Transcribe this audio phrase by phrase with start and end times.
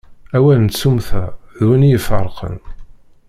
[0.35, 1.23] Awal n tsummta,
[1.57, 2.55] d win i ifeṛṛqen.